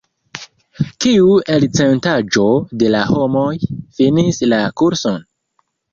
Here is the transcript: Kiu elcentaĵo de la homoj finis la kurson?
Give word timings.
Kiu 1.05 1.27
elcentaĵo 1.57 2.45
de 2.85 2.89
la 2.95 3.03
homoj 3.11 3.47
finis 3.99 4.45
la 4.55 4.63
kurson? 4.83 5.21